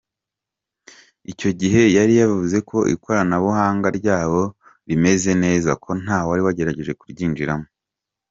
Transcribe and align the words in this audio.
Icyo 1.31 1.49
gihe 1.59 1.81
yari 1.97 2.13
yavuze 2.21 2.57
ko 2.69 2.77
ikoranabuhanga 2.93 3.87
ryabo 3.99 4.41
rimeze 4.87 5.31
neza, 5.43 5.71
ko 5.83 5.89
nta 6.01 6.17
n’uwagerageje 6.25 6.93
kuryinjiramo. 6.99 7.67